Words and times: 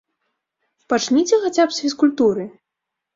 Пачніце 0.93 1.39
хаця 1.43 1.65
б 1.65 1.69
з 1.75 1.83
фізкультуры! 1.83 2.47